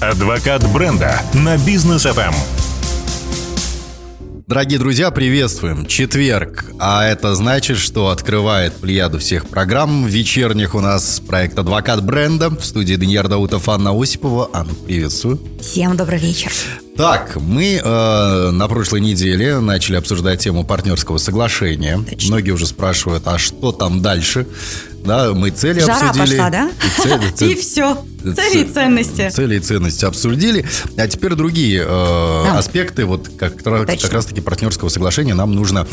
[0.00, 2.34] Адвокат бренда на бизнес FM.
[4.46, 5.86] Дорогие друзья, приветствуем.
[5.86, 12.50] Четверг, а это значит, что открывает плеяду всех программ вечерних у нас проект «Адвокат бренда»
[12.50, 14.50] в студии Даниил Даутов, Анна Осипова.
[14.52, 15.40] Анна, приветствую.
[15.62, 16.52] Всем добрый вечер.
[16.96, 21.98] Так, мы э, на прошлой неделе начали обсуждать тему партнерского соглашения.
[22.08, 22.28] Точно.
[22.28, 24.46] Многие уже спрашивают, а что там дальше?
[25.06, 26.36] Да, мы цели Жара обсудили.
[26.36, 26.70] пошла, да?
[26.70, 28.04] И, цели, цели, и все.
[28.34, 29.30] Цели и ценности.
[29.30, 30.66] Цели и ценности обсудили.
[30.96, 32.58] А теперь другие э, да.
[32.58, 35.86] аспекты, вот как, как раз-таки партнерского соглашения нам нужно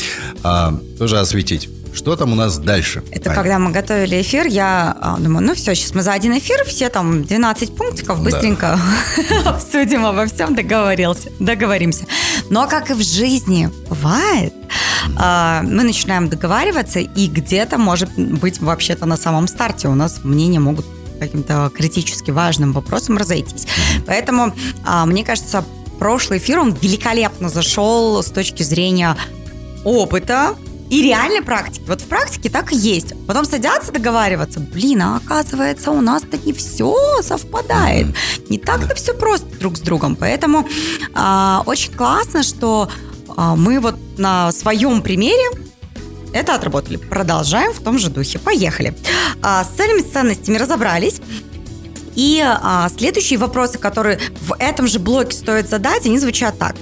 [0.44, 1.70] э, тоже осветить.
[1.94, 3.04] Что там у нас дальше?
[3.12, 3.40] Это Аня?
[3.40, 6.90] когда мы готовили эфир, я а, думаю, ну все, сейчас мы за один эфир все
[6.90, 8.80] там 12 пунктиков быстренько
[9.30, 9.42] да.
[9.52, 12.06] обсудим обо всем, договорился, договоримся.
[12.50, 14.63] Но как и в жизни бывает, а,
[15.10, 20.86] мы начинаем договариваться, и где-то, может быть, вообще-то на самом старте у нас мнения могут
[21.20, 23.68] каким-то критически важным вопросом разойтись.
[24.06, 24.54] Поэтому,
[24.86, 25.64] а, мне кажется,
[26.00, 29.16] прошлый эфир, он великолепно зашел с точки зрения
[29.84, 30.56] опыта,
[30.90, 31.84] и реальной практики.
[31.88, 33.14] Вот в практике так и есть.
[33.26, 34.60] Потом садятся договариваться.
[34.60, 38.08] Блин, а оказывается, у нас-то не все совпадает.
[38.50, 40.16] Не так-то все просто друг с другом.
[40.16, 40.68] Поэтому
[41.16, 45.44] а, очень классно, что а, мы вот на своем примере
[46.34, 46.98] это отработали.
[46.98, 48.40] Продолжаем в том же духе.
[48.40, 48.96] Поехали.
[49.42, 51.22] А, с целями, с ценностями разобрались.
[52.16, 56.76] И а, следующие вопросы, которые в этом же блоке стоит задать, они звучат так.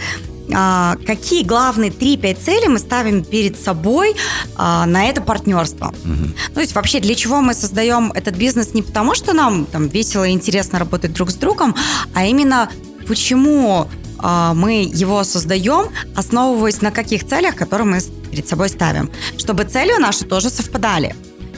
[0.53, 4.15] А, какие главные 3-5 цели мы ставим перед собой
[4.55, 5.93] а, на это партнерство.
[6.03, 6.53] Угу.
[6.53, 10.25] То есть вообще для чего мы создаем этот бизнес не потому, что нам там весело
[10.25, 11.75] и интересно работать друг с другом,
[12.13, 12.69] а именно
[13.07, 13.87] почему а,
[14.21, 17.99] мы его создаем, основываясь на каких целях, которые мы
[18.31, 21.15] перед собой ставим, чтобы цели наши тоже совпадали.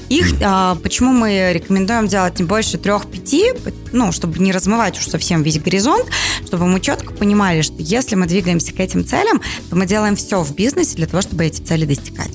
[0.09, 3.53] Их, а, почему мы рекомендуем делать не больше трех-пяти,
[3.93, 6.05] ну, чтобы не размывать уж совсем весь горизонт,
[6.45, 10.43] чтобы мы четко понимали, что если мы двигаемся к этим целям, то мы делаем все
[10.43, 12.31] в бизнесе для того, чтобы эти цели достигать.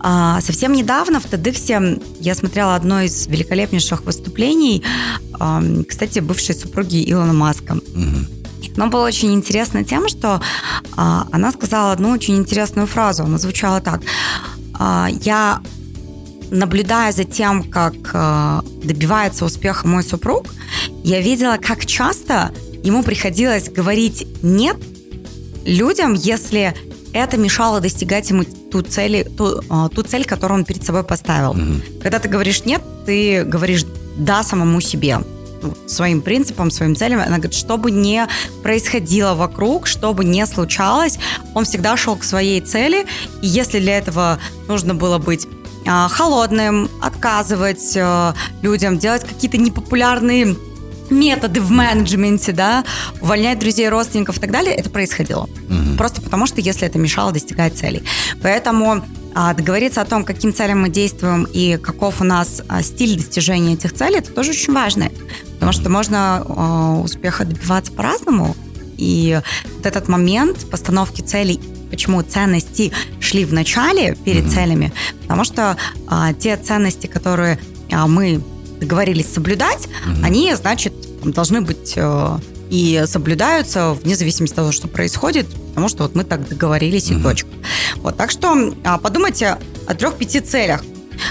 [0.00, 4.82] А, совсем недавно в TEDx я смотрела одно из великолепнейших выступлений,
[5.38, 7.78] а, кстати, бывшей супруги Илона Маска.
[8.76, 10.40] Но было очень интересно тем, что
[10.96, 13.24] а, она сказала одну очень интересную фразу.
[13.24, 14.00] Она звучала так.
[14.78, 15.60] А, я
[16.50, 20.46] наблюдая за тем, как э, добивается успеха мой супруг,
[21.04, 24.76] я видела, как часто ему приходилось говорить «нет»
[25.64, 26.74] людям, если
[27.12, 31.54] это мешало достигать ему ту, цели, ту, э, ту цель, которую он перед собой поставил.
[31.54, 32.02] Mm-hmm.
[32.02, 33.84] Когда ты говоришь «нет», ты говоришь
[34.16, 35.20] «да» самому себе
[35.86, 37.20] своим принципам, своим целям.
[37.20, 38.22] Она говорит, что бы ни
[38.62, 41.18] происходило вокруг, что бы ни случалось,
[41.54, 43.06] он всегда шел к своей цели.
[43.42, 44.38] И если для этого
[44.68, 45.46] нужно было быть
[45.86, 48.32] а, холодным, отказывать э,
[48.62, 50.56] людям, делать какие-то непопулярные
[51.10, 52.84] методы в менеджменте, да,
[53.20, 55.44] увольнять друзей, родственников и так далее, это происходило.
[55.44, 55.96] Угу.
[55.98, 58.02] Просто потому, что если это мешало достигать целей.
[58.42, 59.04] Поэтому
[59.34, 63.94] договориться о том, каким целям мы действуем и каков у нас а, стиль достижения этих
[63.94, 65.10] целей, это тоже очень важно.
[65.54, 68.56] Потому что можно а, успеха добиваться по-разному.
[68.96, 69.40] И
[69.76, 71.60] вот этот момент постановки целей
[71.90, 74.54] почему ценности шли в начале перед mm-hmm.
[74.54, 74.92] целями,
[75.22, 75.76] потому что
[76.06, 77.58] а, те ценности, которые
[77.90, 78.40] а, мы
[78.80, 80.24] договорились соблюдать, mm-hmm.
[80.24, 85.46] они, значит, должны быть а, и соблюдаются вне зависимости от того, что происходит,
[85.80, 87.48] потому что вот мы так договорились и точка.
[87.96, 90.82] Вот, так что а, подумайте о трех-пяти целях.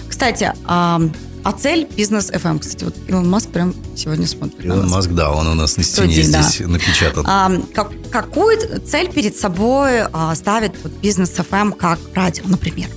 [0.08, 1.00] Кстати, а,
[1.44, 2.58] а цель бизнес FM.
[2.60, 4.66] Кстати, вот Илон Маск прям сегодня смотрит.
[4.66, 6.68] Илон Маск, да, он у нас на стене Студии, здесь да.
[6.68, 7.26] напечатан.
[7.28, 12.88] А, как, какую цель перед собой а, ставит вот, бизнес FM как радио, например?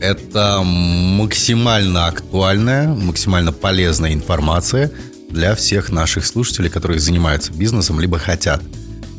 [0.00, 4.92] Это максимально актуальная, максимально полезная информация
[5.30, 8.60] для всех наших слушателей, которые занимаются бизнесом, либо хотят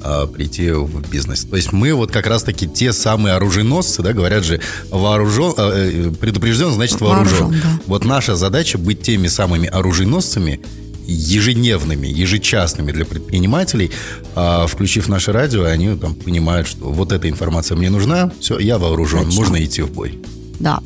[0.03, 1.45] э, прийти в бизнес.
[1.45, 4.59] То есть мы вот как раз-таки те самые оруженосцы, да, говорят же,
[4.89, 7.47] вооружен, э, предупрежден, значит вооружен.
[7.47, 7.79] вооружен да.
[7.87, 10.59] Вот наша задача быть теми самыми оруженосцами,
[11.07, 13.91] ежедневными, ежечасными для предпринимателей,
[14.35, 18.77] а, включив наше радио, они там понимают, что вот эта информация мне нужна, все, я
[18.77, 19.39] вооружен, Точно.
[19.39, 20.19] можно идти в бой.
[20.59, 20.81] Да.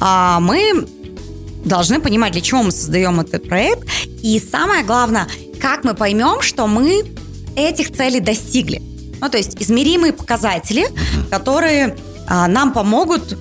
[0.00, 0.86] А, мы
[1.64, 3.86] должны понимать, для чего мы создаем этот проект,
[4.22, 5.28] и самое главное,
[5.60, 7.04] как мы поймем, что мы
[7.68, 8.82] этих целей достигли.
[9.20, 10.86] Ну, то есть измеримые показатели,
[11.30, 11.96] которые
[12.26, 13.36] а, нам помогут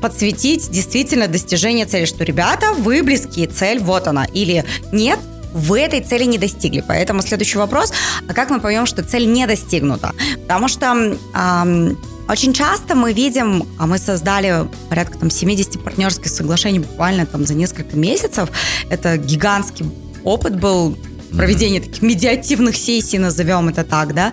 [0.00, 4.24] подсветить действительно достижение цели, что, ребята, вы близки, цель вот она.
[4.26, 5.18] Или нет,
[5.52, 6.84] вы этой цели не достигли.
[6.86, 7.92] Поэтому следующий вопрос,
[8.28, 10.12] а как мы поймем, что цель не достигнута?
[10.42, 11.98] Потому что эм,
[12.28, 17.54] очень часто мы видим, а мы создали порядка там 70 партнерских соглашений буквально там за
[17.54, 18.50] несколько месяцев.
[18.90, 19.86] Это гигантский
[20.24, 20.96] опыт был
[21.34, 24.32] проведение таких медиативных сессий, назовем это так, да,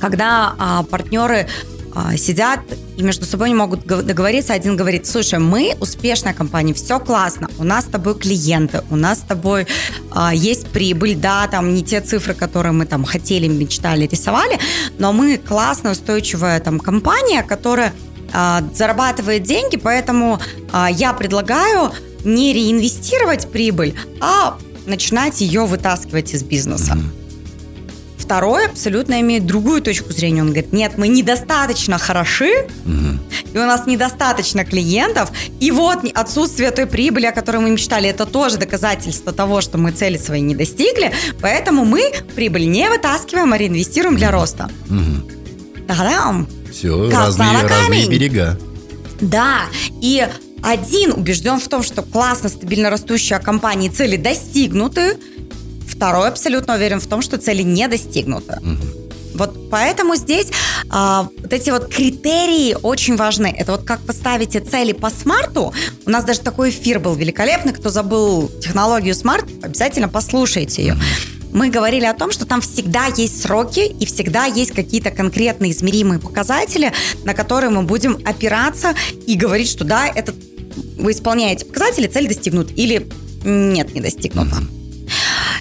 [0.00, 1.46] когда а, партнеры
[1.94, 2.60] а, сидят
[2.96, 4.54] и между собой не могут договориться.
[4.54, 9.18] Один говорит, слушай, мы успешная компания, все классно, у нас с тобой клиенты, у нас
[9.18, 9.66] с тобой
[10.10, 14.58] а, есть прибыль, да, там не те цифры, которые мы там хотели, мечтали, рисовали,
[14.98, 17.92] но мы классная, устойчивая там компания, которая
[18.32, 20.40] а, зарабатывает деньги, поэтому
[20.72, 21.92] а, я предлагаю
[22.24, 24.56] не реинвестировать прибыль, а
[24.86, 26.94] начинать ее вытаскивать из бизнеса.
[26.94, 27.22] Mm-hmm.
[28.22, 30.42] Второй абсолютно имеет другую точку зрения.
[30.42, 33.18] Он говорит, нет, мы недостаточно хороши, угу.
[33.52, 38.24] и у нас недостаточно клиентов, и вот отсутствие той прибыли, о которой мы мечтали, это
[38.24, 43.58] тоже доказательство того, что мы цели свои не достигли, поэтому мы прибыль не вытаскиваем, а
[43.58, 44.70] реинвестируем для роста.
[45.88, 46.48] Та-дам!
[46.70, 48.58] Все, разные, разные берега.
[49.20, 49.62] Да,
[50.00, 50.26] и
[50.62, 55.18] один убежден в том, что классно, стабильно растущая компания цели достигнуты,
[56.02, 58.58] Второй абсолютно уверен в том, что цели не достигнуты.
[58.60, 59.02] Угу.
[59.34, 60.48] Вот поэтому здесь
[60.90, 63.54] а, вот эти вот критерии очень важны.
[63.56, 65.72] Это вот как поставите цели по смарту.
[66.04, 67.72] У нас даже такой эфир был великолепный.
[67.72, 70.96] Кто забыл технологию смарт, обязательно послушайте ее.
[71.52, 76.18] Мы говорили о том, что там всегда есть сроки и всегда есть какие-то конкретные измеримые
[76.18, 76.92] показатели,
[77.24, 78.94] на которые мы будем опираться
[79.26, 80.34] и говорить, что да, это
[81.02, 83.08] вы исполняете показатели, цель достигнут или
[83.44, 84.56] нет, не достигнута.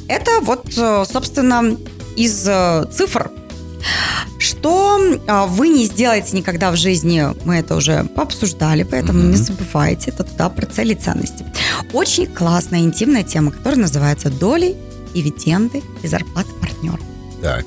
[0.08, 1.78] Это вот, э, собственно,
[2.16, 3.32] из э, цифр.
[4.40, 9.32] Что э, вы не сделаете никогда в жизни, мы это уже пообсуждали, поэтому mm-hmm.
[9.32, 11.46] не забывайте, это туда про цели и ценности.
[11.94, 14.76] Очень классная интимная тема, которая называется доли,
[15.14, 17.00] дивиденды и зарплаты партнера.
[17.42, 17.66] Так.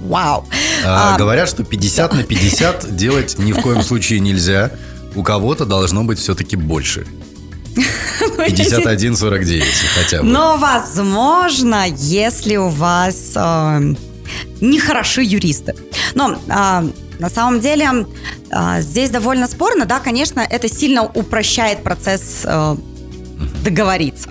[0.00, 0.46] Вау.
[0.84, 4.72] А, а, говорят, что 50 на 50 делать ни в коем случае нельзя.
[5.16, 7.06] У кого-то должно быть все-таки больше.
[8.38, 9.62] 51-49
[9.94, 10.28] хотя бы.
[10.28, 13.94] Но возможно, если у вас э,
[14.60, 15.74] нехороши юристы.
[16.14, 18.06] Но э, на самом деле
[18.50, 22.76] э, здесь довольно спорно, да, конечно, это сильно упрощает процесс э,
[23.64, 24.30] договориться,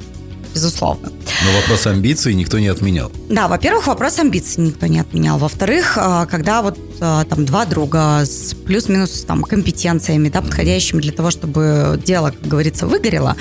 [0.53, 1.11] безусловно.
[1.45, 3.11] Но вопрос амбиций никто не отменял.
[3.29, 5.37] Да, во-первых, вопрос амбиций никто не отменял.
[5.37, 11.11] Во-вторых, э, когда вот э, там два друга с плюс-минус там компетенциями, да, подходящими для
[11.11, 13.35] того, чтобы дело, как говорится, выгорело,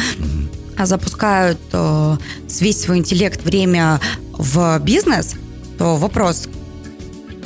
[0.79, 2.17] запускают э,
[2.61, 4.01] весь свой интеллект, время
[4.33, 5.37] в бизнес,
[5.79, 6.49] то вопрос,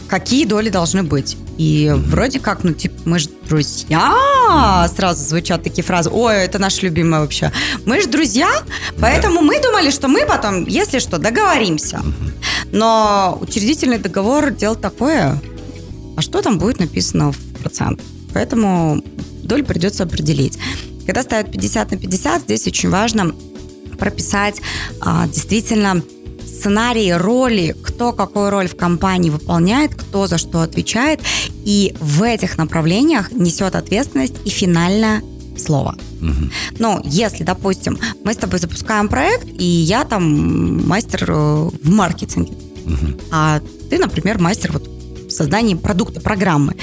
[0.08, 1.37] какие доли должны быть?
[1.58, 6.82] И вроде как, ну, типа, мы же друзья, сразу звучат такие фразы, ой, это наш
[6.82, 7.52] любимый вообще.
[7.84, 8.49] Мы же друзья,
[9.00, 12.00] поэтому мы думали, что мы потом, если что, договоримся.
[12.70, 15.40] Но учредительный договор дело такое,
[16.16, 18.00] а что там будет написано в процент?
[18.32, 19.02] Поэтому
[19.43, 20.58] долю придется определить.
[21.06, 23.34] Когда ставят 50 на 50, здесь очень важно
[23.99, 24.61] прописать
[25.00, 26.02] а, действительно
[26.58, 31.20] сценарии, роли, кто какую роль в компании выполняет, кто за что отвечает,
[31.64, 35.22] и в этих направлениях несет ответственность и финальное
[35.56, 35.96] слово.
[36.20, 36.50] Угу.
[36.78, 42.52] Ну, если, допустим, мы с тобой запускаем проект, и я там мастер э, в маркетинге,
[42.87, 43.20] угу.
[43.31, 44.88] а ты, например, мастер вот
[45.28, 46.76] в создании продукта, программы,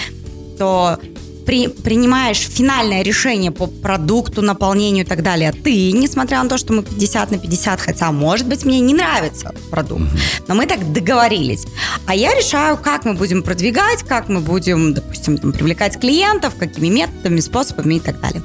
[0.58, 1.00] то
[1.46, 6.74] при, принимаешь финальное решение по продукту, наполнению и так далее, ты, несмотря на то, что
[6.74, 10.04] мы 50 на 50, хотя, может быть, мне не нравится продукт,
[10.48, 11.66] но мы так договорились.
[12.06, 16.88] А я решаю, как мы будем продвигать, как мы будем, допустим, там, привлекать клиентов, какими
[16.88, 18.42] методами, способами и так далее.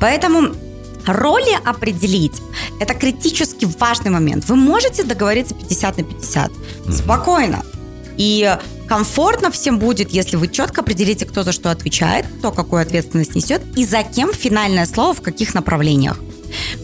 [0.00, 0.54] Поэтому
[1.06, 2.40] роли определить–
[2.80, 4.48] это критически важный момент.
[4.48, 6.52] Вы можете договориться 50 на 50.
[6.90, 7.62] Спокойно.
[8.16, 8.56] И
[8.88, 13.62] комфортно всем будет, если вы четко определите, кто за что отвечает, кто какую ответственность несет
[13.76, 16.18] и за кем финальное слово в каких направлениях.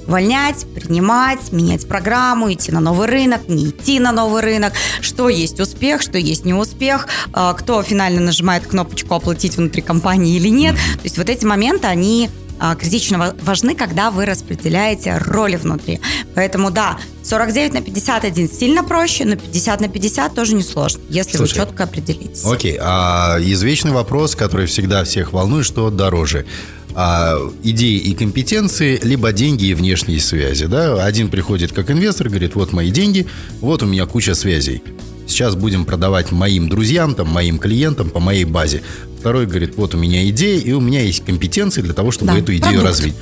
[0.07, 5.61] Увольнять, принимать, менять программу, идти на новый рынок, не идти на новый рынок, что есть
[5.61, 10.75] успех, что есть неуспех, а, кто финально нажимает кнопочку оплатить внутри компании или нет.
[10.75, 12.31] То есть вот эти моменты, они
[12.79, 16.01] критично важны, когда вы распределяете роли внутри.
[16.35, 21.53] Поэтому да, 49 на 51 сильно проще, но 50 на 50 тоже несложно, если Слушай,
[21.53, 22.45] вы четко определитесь.
[22.45, 26.47] Окей, а извечный вопрос, который всегда всех волнует, что дороже?
[26.95, 30.67] а, идеи и компетенции, либо деньги и внешние связи.
[30.67, 31.05] Да?
[31.05, 33.27] Один приходит как инвестор, говорит, вот мои деньги,
[33.61, 34.83] вот у меня куча связей.
[35.29, 38.83] Сейчас будем продавать моим друзьям, там, моим клиентам по моей базе.
[39.19, 42.39] Второй говорит, вот у меня идея, и у меня есть компетенции для того, чтобы да,
[42.39, 42.87] эту идею продукт.
[42.87, 43.15] развить.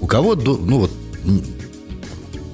[0.00, 0.90] У кого, ну вот,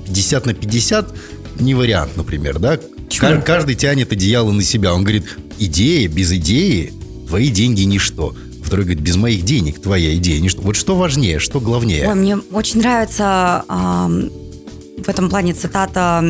[0.06, 1.14] 50 на 50
[1.60, 2.78] не вариант, например, да?
[3.08, 3.42] Чего?
[3.44, 4.94] Каждый тянет одеяло на себя.
[4.94, 5.24] Он говорит,
[5.58, 6.92] идея, без идеи
[7.26, 8.34] твои деньги ничто.
[8.64, 10.62] Второй говорит, без моих денег твоя идея ничто.
[10.62, 12.08] Вот что важнее, что главнее?
[12.08, 14.28] Ой, мне очень нравится э,
[15.04, 16.22] в этом плане цитата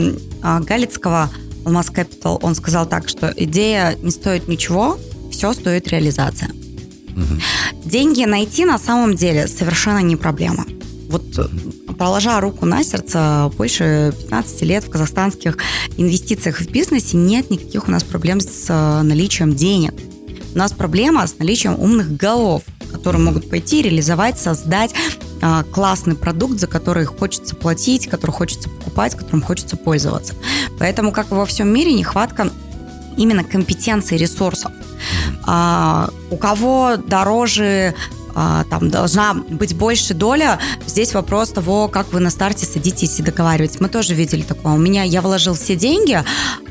[0.43, 1.31] э, Галицкого–
[1.69, 4.99] Алмаз Capital, он сказал так, что идея не стоит ничего,
[5.39, 6.51] все стоит реализация.
[6.51, 7.85] Угу.
[7.85, 10.67] Деньги найти на самом деле совершенно не проблема.
[11.09, 11.23] Вот
[11.97, 15.57] положа руку на сердце, больше 15 лет в казахстанских
[15.97, 19.95] инвестициях в бизнесе нет никаких у нас проблем с э, наличием денег.
[20.55, 24.93] У нас проблема с наличием умных голов, которые могут пойти, реализовать, создать
[25.41, 30.35] а, классный продукт, за который хочется платить, который хочется покупать, которым хочется пользоваться.
[30.79, 32.51] Поэтому, как и во всем мире, нехватка
[33.19, 34.73] именно компетенции ресурсов.
[35.45, 37.95] А, у кого дороже
[38.35, 40.61] а, там должна быть больше доля.
[40.87, 43.81] Здесь вопрос того, как вы на старте садитесь и договариваетесь.
[43.81, 44.75] Мы тоже видели такое.
[44.75, 46.23] У меня я вложил все деньги,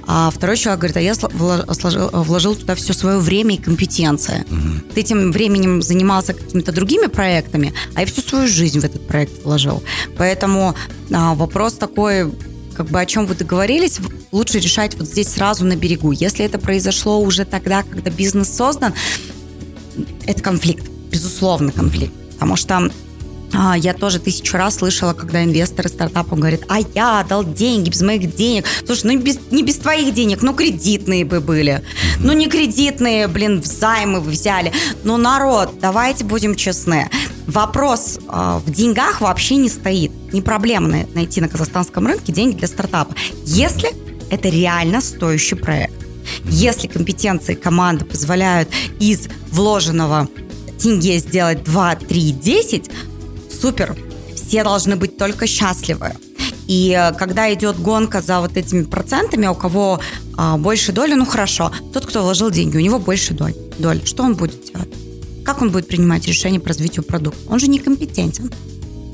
[0.05, 4.45] а второй человек говорит, а я вложил, вложил туда все свое время и компетенции.
[4.49, 4.93] Угу.
[4.93, 9.43] Ты этим временем занимался какими-то другими проектами, а я всю свою жизнь в этот проект
[9.43, 9.83] вложил.
[10.17, 10.73] Поэтому
[11.11, 12.31] а, вопрос такой,
[12.75, 13.99] как бы о чем вы договорились,
[14.31, 16.11] лучше решать вот здесь сразу на берегу.
[16.11, 18.93] Если это произошло уже тогда, когда бизнес создан,
[20.25, 22.13] это конфликт безусловно, конфликт.
[22.33, 22.91] Потому что
[23.53, 28.01] а, я тоже тысячу раз слышала, когда инвесторы стартапа говорят, а я дал деньги без
[28.01, 28.65] моих денег.
[28.85, 31.83] Слушай, ну без, не без твоих денег, ну кредитные бы были.
[32.19, 34.71] Ну не кредитные, блин, взаймы взяли.
[35.03, 37.09] Ну народ, давайте будем честны.
[37.47, 40.11] Вопрос э, в деньгах вообще не стоит.
[40.33, 43.15] Не проблема найти на казахстанском рынке деньги для стартапа.
[43.45, 43.89] Если
[44.29, 45.93] это реально стоящий проект.
[46.45, 48.69] Если компетенции команды позволяют
[48.99, 50.27] из вложенного
[50.79, 52.91] тенге сделать 2, 3, 10,
[53.61, 53.95] супер,
[54.35, 56.13] все должны быть только счастливы.
[56.67, 60.01] И э, когда идет гонка за вот этими процентами, у кого
[60.35, 64.01] а, больше доли, ну хорошо, тот, кто вложил деньги, у него больше доль, доль.
[64.05, 64.89] Что он будет делать?
[65.45, 67.39] Как он будет принимать решения по развитию продукта?
[67.49, 68.51] Он же не компетентен.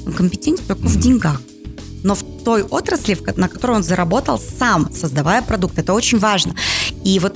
[0.05, 1.41] Он компетентен только в деньгах.
[2.43, 5.77] Той отрасли, на которой он заработал сам, создавая продукт.
[5.77, 6.55] Это очень важно.
[7.03, 7.35] И вот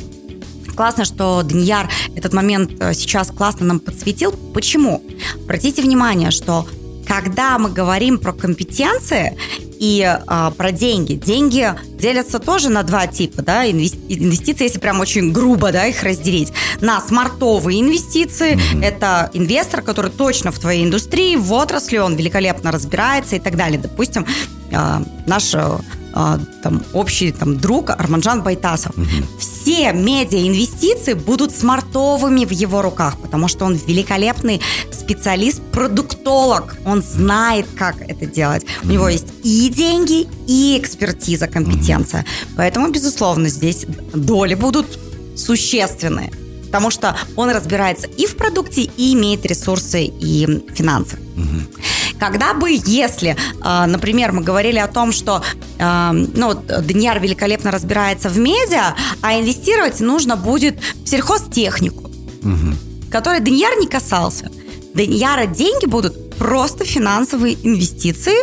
[0.75, 4.31] классно, что Данияр этот момент э, сейчас классно нам подсветил.
[4.53, 5.03] Почему?
[5.43, 6.67] Обратите внимание, что
[7.07, 9.37] когда мы говорим про компетенции
[9.79, 15.31] и э, про деньги, деньги делятся тоже на два типа, да, инвестиции, если прям очень
[15.31, 18.85] грубо, да, их разделить, на смартовые инвестиции, mm-hmm.
[18.85, 23.79] это инвестор, который точно в твоей индустрии, в отрасли, он великолепно разбирается и так далее.
[23.79, 24.25] Допустим,
[24.71, 25.77] э, наш э,
[26.19, 28.97] а, там, общий там, друг Арманжан Байтасов.
[28.97, 29.05] Угу.
[29.39, 34.59] Все медиа-инвестиции будут смартовыми в его руках, потому что он великолепный
[34.91, 36.75] специалист, продуктолог.
[36.85, 38.65] Он знает, как это делать.
[38.83, 42.25] У него есть и деньги, и экспертиза, компетенция.
[42.55, 44.97] Поэтому, безусловно, здесь доли будут
[45.35, 46.31] существенные
[46.67, 51.17] потому что он разбирается и в продукте, и имеет ресурсы и финансы.
[51.37, 51.81] Угу.
[52.19, 55.41] Когда бы, если, а, например, мы говорили о том, что
[55.79, 62.09] а, ну, Даньяр великолепно разбирается в медиа, а инвестировать нужно будет в сельхозтехнику,
[62.43, 62.75] угу.
[63.11, 64.51] которой Даньяр не касался.
[64.93, 68.35] Даньяра деньги будут просто финансовые инвестиции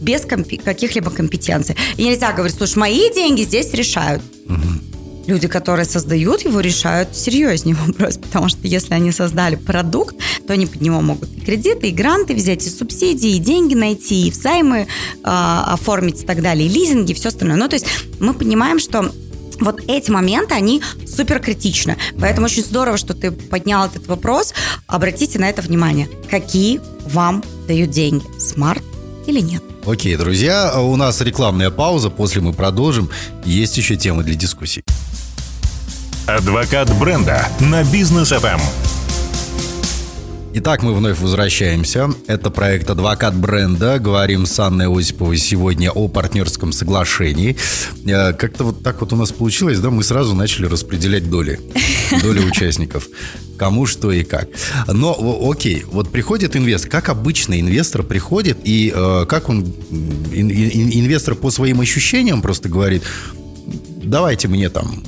[0.00, 1.76] без компи- каких-либо компетенций.
[1.96, 4.22] И нельзя говорить, слушай, мои деньги здесь решают.
[4.46, 4.87] Угу
[5.28, 10.16] люди, которые создают его, решают серьезнее вопрос, потому что если они создали продукт,
[10.46, 14.26] то они под него могут и кредиты, и гранты взять, и субсидии, и деньги найти,
[14.26, 14.86] и взаймы э,
[15.22, 17.56] оформить и так далее, и лизинги, и все остальное.
[17.56, 17.86] Ну, то есть
[18.18, 19.12] мы понимаем, что
[19.60, 21.96] вот эти моменты, они супер критичны.
[22.20, 24.54] Поэтому очень здорово, что ты поднял этот вопрос.
[24.86, 26.08] Обратите на это внимание.
[26.30, 28.24] Какие вам дают деньги?
[28.38, 28.84] Смарт
[29.26, 29.62] или нет?
[29.88, 32.10] Окей, друзья, у нас рекламная пауза.
[32.10, 33.08] После мы продолжим.
[33.46, 34.82] Есть еще темы для дискуссий.
[36.26, 38.60] Адвокат бренда на бизнес FM.
[40.52, 42.10] Итак, мы вновь возвращаемся.
[42.26, 43.98] Это проект «Адвокат бренда».
[43.98, 47.56] Говорим с Анной Осиповой сегодня о партнерском соглашении.
[48.04, 51.60] Э, как-то вот так вот у нас получилось, да, мы сразу начали распределять доли.
[52.22, 53.06] Доли участников.
[53.58, 54.48] Кому что и как.
[54.86, 55.16] Но,
[55.50, 56.90] окей, вот приходит инвестор.
[56.90, 59.64] Как обычно инвестор приходит, и э, как он,
[60.32, 63.02] инвестор по своим ощущениям просто говорит,
[64.02, 65.02] давайте мне там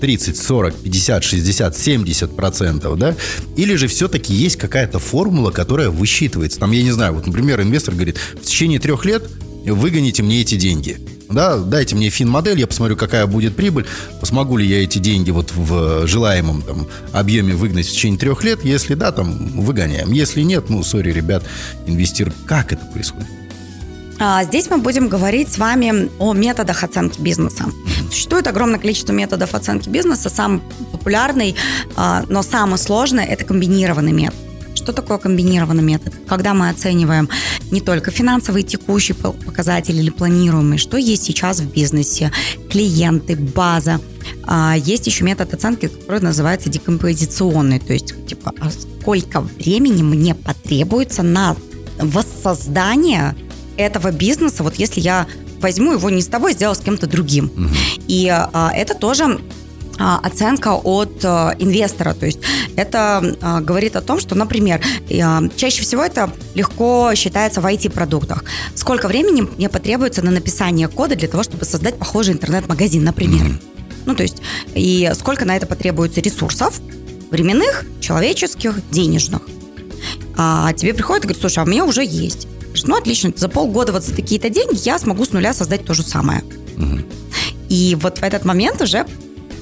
[0.00, 3.16] 30, 40, 50, 60, 70 процентов, да?
[3.56, 6.60] Или же все-таки есть какая-то формула, которая высчитывается?
[6.60, 9.28] Там, я не знаю, вот, например, инвестор говорит, в течение трех лет
[9.64, 11.00] выгоните мне эти деньги.
[11.34, 13.86] Да, дайте мне фин-модель, я посмотрю, какая будет прибыль,
[14.22, 18.64] смогу ли я эти деньги вот в желаемом там объеме выгнать в течение трех лет.
[18.64, 20.12] Если да, там выгоняем.
[20.12, 21.42] Если нет, ну, сори, ребят,
[21.86, 23.26] инвестир, как это происходит?
[24.20, 27.64] А, здесь мы будем говорить с вами о методах оценки бизнеса.
[28.12, 30.30] Существует огромное количество методов оценки бизнеса.
[30.30, 30.60] Самый
[30.92, 31.56] популярный,
[31.96, 34.38] а, но самый сложный– это комбинированный метод.
[34.84, 36.12] Что такое комбинированный метод?
[36.28, 37.30] Когда мы оцениваем
[37.70, 42.30] не только финансовые текущие показатели или планируемые, что есть сейчас в бизнесе,
[42.70, 43.98] клиенты, база.
[44.42, 50.34] А, есть еще метод оценки, который называется декомпозиционный, то есть типа а сколько времени мне
[50.34, 51.56] потребуется на
[51.98, 53.34] воссоздание
[53.78, 55.26] этого бизнеса, вот если я
[55.62, 57.46] возьму его не с тобой, сделаю с кем-то другим.
[57.46, 58.02] Угу.
[58.06, 59.40] И а, это тоже а,
[59.98, 62.14] оценка от а, инвестора.
[62.14, 62.38] То есть
[62.76, 68.44] это а, говорит о том, что, например, чаще всего это легко считается в IT-продуктах.
[68.74, 73.46] Сколько времени мне потребуется на написание кода для того, чтобы создать похожий интернет-магазин, например.
[73.46, 73.62] Mm-hmm.
[74.06, 74.42] Ну, то есть,
[74.74, 76.80] и сколько на это потребуется ресурсов,
[77.30, 79.42] временных, человеческих, денежных.
[80.36, 82.48] А тебе приходит и говорит, слушай, а у меня уже есть.
[82.84, 86.02] Ну, отлично, за полгода вот за такие-то деньги я смогу с нуля создать то же
[86.02, 86.42] самое.
[86.76, 86.98] Угу.
[87.68, 89.06] И вот в этот момент уже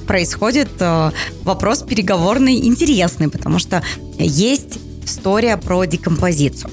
[0.03, 1.11] происходит э,
[1.43, 3.83] вопрос переговорный интересный, потому что
[4.17, 6.71] есть история про декомпозицию.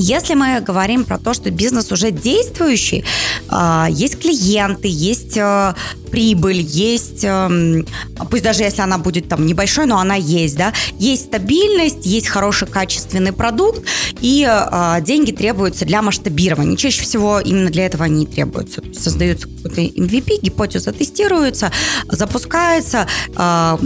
[0.00, 3.04] Если мы говорим про то, что бизнес уже действующий,
[3.48, 5.74] а, есть клиенты, есть э,
[6.12, 7.84] прибыль, есть, эм,
[8.30, 12.68] пусть даже если она будет там небольшой, но она есть, да, есть стабильность, есть хороший
[12.68, 13.82] качественный продукт,
[14.20, 16.76] и а, деньги требуются для масштабирования.
[16.76, 18.82] Чаще всего именно для этого они требуются.
[18.96, 21.72] Создается какой-то MVP, гипотеза тестируется,
[22.06, 23.80] запускается, а,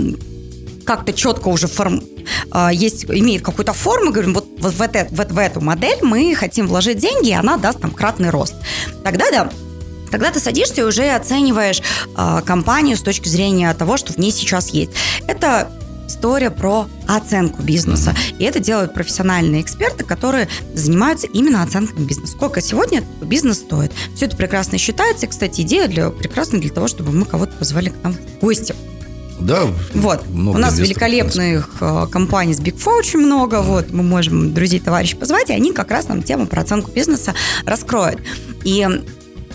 [0.85, 2.03] как-то четко уже форм,
[2.73, 6.67] есть, имеет какую-то форму, говорим, вот, вот в, это, вот в эту модель мы хотим
[6.67, 8.55] вложить деньги, и она даст там кратный рост.
[9.03, 9.51] Тогда да,
[10.11, 11.83] Тогда ты садишься и уже оцениваешь
[12.15, 14.91] э, компанию с точки зрения того, что в ней сейчас есть.
[15.27, 15.73] Это
[16.07, 18.15] история про оценку бизнеса.
[18.39, 22.33] И это делают профессиональные эксперты, которые занимаются именно оценкой бизнеса.
[22.33, 23.93] Сколько сегодня бизнес стоит.
[24.15, 25.25] Все это прекрасно считается.
[25.25, 28.75] И, кстати, идея для, прекрасна для того, чтобы мы кого-то позвали к нам в гости.
[29.45, 29.67] Да.
[29.95, 30.25] Вот.
[30.33, 33.63] У нас великолепных э, компаний с Big Four очень много.
[33.63, 33.93] Вот.
[33.93, 37.35] Мы можем друзей, товарищей позвать, и они как раз нам тему про оценку бизнеса
[37.65, 38.21] раскроют.
[38.65, 38.87] И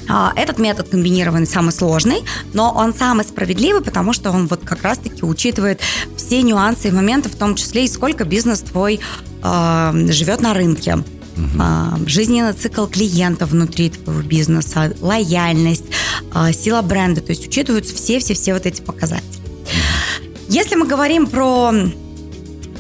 [0.09, 4.83] а, этот метод комбинированный самый сложный, но он самый справедливый, потому что он вот как
[4.83, 5.81] раз-таки учитывает
[6.15, 8.99] все нюансы и моменты, в том числе и сколько бизнес твой
[9.43, 10.95] э, живет на рынке.
[10.95, 12.07] Угу.
[12.07, 15.85] Жизненный цикл клиента внутри твоего бизнеса, лояльность,
[16.51, 19.46] сила бренда, то есть учитываются все-все-все вот эти показатели.
[20.49, 21.71] Если мы говорим про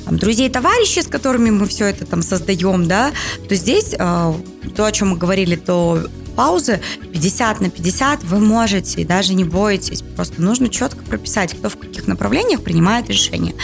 [0.05, 3.11] там, друзей, товарищей, с которыми мы все это там создаем, да,
[3.49, 4.33] то здесь э,
[4.75, 6.79] то, о чем мы говорили, то паузы
[7.11, 10.01] 50 на 50 вы можете и даже не боитесь.
[10.01, 13.55] Просто нужно четко прописать, кто в каких направлениях принимает решение.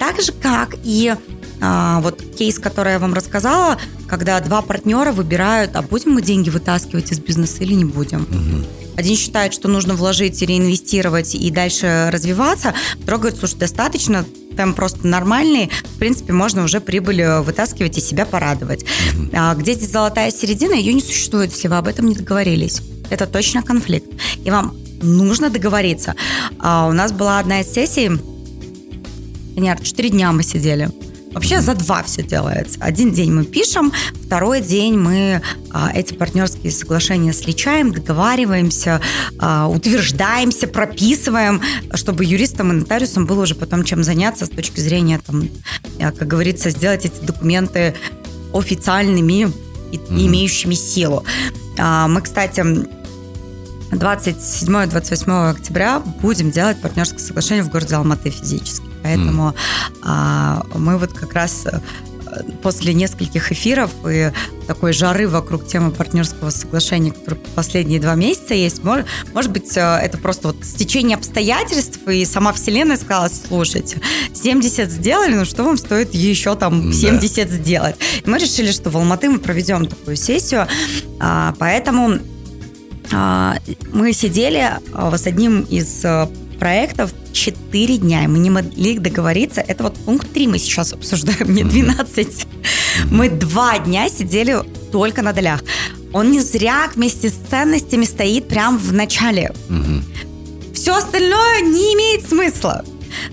[0.00, 1.14] Так же, как и
[1.60, 7.12] вот кейс, который я вам рассказала, когда два партнера выбирают, а будем мы деньги вытаскивать
[7.12, 8.22] из бизнеса или не будем.
[8.22, 8.66] Угу.
[8.96, 12.74] Один считает, что нужно вложить, реинвестировать и дальше развиваться.
[13.02, 14.24] Второй говорит, слушай, достаточно
[14.56, 18.84] там просто нормальные, в принципе, можно уже прибыль э, вытаскивать и себя порадовать.
[18.84, 19.30] Mm-hmm.
[19.32, 22.80] А где здесь золотая середина, ее не существует, если вы об этом не договорились.
[23.10, 24.08] Это точно конфликт.
[24.44, 26.14] И вам нужно договориться.
[26.60, 28.10] А у нас была одна из сессий,
[29.56, 30.90] нет, четыре дня мы сидели.
[31.34, 32.78] Вообще за два все делается.
[32.80, 33.92] Один день мы пишем,
[34.24, 35.42] второй день мы
[35.72, 39.00] а, эти партнерские соглашения сличаем, договариваемся,
[39.40, 41.60] а, утверждаемся, прописываем,
[41.94, 45.48] чтобы юристам и нотариусам было уже потом чем заняться с точки зрения, там,
[46.00, 47.94] а, как говорится, сделать эти документы
[48.52, 49.52] официальными
[49.90, 50.26] и mm-hmm.
[50.26, 51.24] имеющими силу.
[51.76, 52.64] А, мы, кстати,
[53.90, 58.93] 27-28 октября будем делать партнерское соглашение в городе Алматы физически.
[59.04, 59.56] Поэтому mm.
[60.02, 61.80] а, мы вот как раз э,
[62.62, 64.32] после нескольких эфиров и
[64.66, 69.80] такой жары вокруг темы партнерского соглашения, который последние два месяца есть, может, может быть, э,
[69.80, 74.00] это просто вот стечение обстоятельств, и сама Вселенная сказала, слушайте,
[74.32, 77.54] 70 сделали, ну что вам стоит еще там 70 да.
[77.54, 77.96] сделать?
[78.24, 80.66] И мы решили, что в Алматы мы проведем такую сессию,
[81.20, 82.20] а, поэтому
[83.12, 83.58] а,
[83.92, 86.06] мы сидели а, с одним из
[86.58, 89.60] проектов 4 дня, и мы не могли договориться.
[89.60, 92.46] Это вот пункт 3 мы сейчас обсуждаем, не 12.
[93.10, 94.56] Мы два дня сидели
[94.92, 95.60] только на долях.
[96.12, 99.52] Он не зря вместе с ценностями стоит прямо в начале.
[100.72, 102.84] Все остальное не имеет смысла.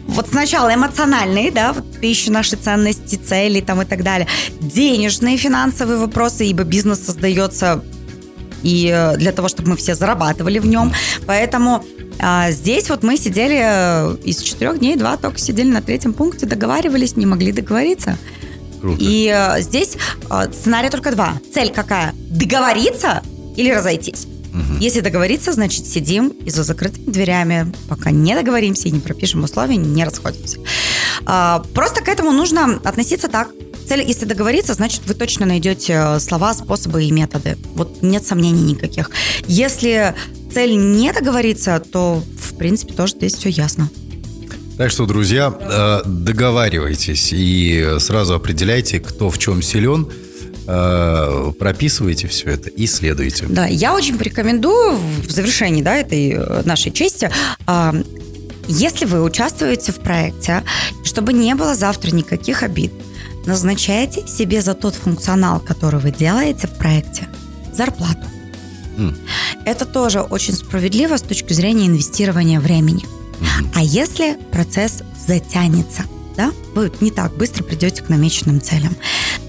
[0.08, 4.28] Вот сначала эмоциональные, да, вот ищи наши ценности, цели там и так далее.
[4.60, 7.84] Денежные, финансовые вопросы, ибо бизнес создается
[8.64, 10.94] и э, для того, чтобы мы все зарабатывали в нем.
[11.26, 11.84] Поэтому
[12.22, 16.46] а здесь вот мы сидели э, из четырех дней, два только сидели на третьем пункте,
[16.46, 18.18] договаривались, не могли договориться.
[18.80, 18.98] Круто.
[19.00, 19.98] И э, здесь
[20.30, 21.34] э, сценарий только два.
[21.52, 22.14] Цель какая?
[22.30, 23.24] Договориться
[23.58, 24.28] или разойтись?
[24.54, 24.80] Угу.
[24.80, 29.78] Если договориться, значит сидим и за закрытыми дверями, пока не договоримся и не пропишем условия,
[29.78, 30.60] не расходимся.
[31.26, 33.50] А, просто к этому нужно относиться так
[33.88, 37.58] Цель, если договориться, значит, вы точно найдете э, слова, способы и методы.
[37.76, 39.10] Вот нет сомнений никаких.
[39.48, 40.16] Если
[40.54, 43.90] цель не договориться, то, в принципе, тоже здесь все ясно.
[44.78, 50.10] Так что, друзья, э, договаривайтесь и сразу определяйте, кто в чем силен,
[50.68, 53.46] э, прописывайте все это и следуйте.
[53.48, 57.30] Да, я очень порекомендую в завершении да, этой э, нашей чести
[57.68, 57.94] а,
[58.68, 60.64] если вы участвуете в проекте,
[61.04, 62.94] чтобы не было завтра никаких обид,
[63.46, 67.28] назначайте себе за тот функционал, который вы делаете в проекте,
[67.74, 68.26] зарплату.
[68.98, 69.18] Mm.
[69.66, 73.06] Это тоже очень справедливо с точки зрения инвестирования времени.
[73.74, 76.04] А если процесс затянется,
[76.36, 78.96] да, вы не так быстро придете к намеченным целям,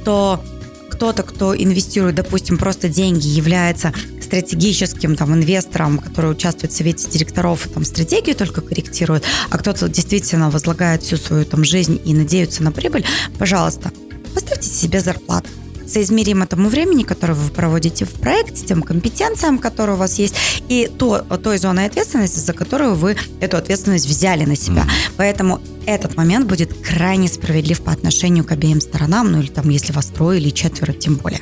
[0.05, 0.43] то
[0.91, 7.67] кто-то, кто инвестирует, допустим, просто деньги, является стратегическим там инвестором, который участвует в совете директоров
[7.67, 12.63] и там стратегию только корректирует, а кто-то действительно возлагает всю свою там жизнь и надеется
[12.63, 13.05] на прибыль,
[13.39, 13.91] пожалуйста,
[14.35, 15.49] поставьте себе зарплату
[15.93, 20.35] соизмеримо тому времени, которое вы проводите в проекте, тем компетенциям, которые у вас есть,
[20.69, 24.83] и то, той зоной ответственности, за которую вы эту ответственность взяли на себя.
[24.83, 25.13] Mm-hmm.
[25.17, 29.93] Поэтому этот момент будет крайне справедлив по отношению к обеим сторонам, ну или там, если
[29.93, 31.41] вас трое или четверо, тем более.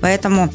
[0.00, 0.52] Поэтому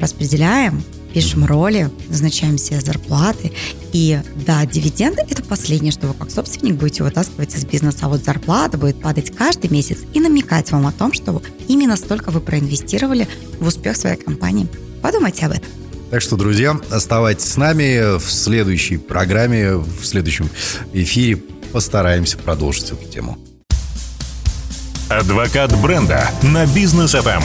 [0.00, 0.82] распределяем
[1.12, 3.52] пишем роли, назначаем себе зарплаты.
[3.92, 7.98] И да, дивиденды– это последнее, что вы как собственник будете вытаскивать из бизнеса.
[8.02, 12.30] А вот зарплата будет падать каждый месяц и намекать вам о том, что именно столько
[12.30, 14.68] вы проинвестировали в успех своей компании.
[15.02, 15.70] Подумайте об этом.
[16.10, 20.50] Так что, друзья, оставайтесь с нами в следующей программе, в следующем
[20.92, 21.36] эфире
[21.72, 23.38] постараемся продолжить эту тему.
[25.08, 27.42] Адвокат бренда на бизнес FM.